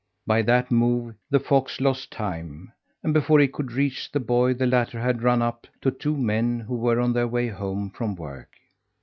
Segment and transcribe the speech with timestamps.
[0.25, 4.65] By that move the fox lost time, and before he could reach the boy the
[4.65, 8.49] latter had run up to two men who were on their way home from work.